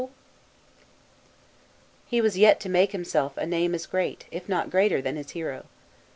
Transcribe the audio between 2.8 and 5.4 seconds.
himself a name as great, if not greater, than his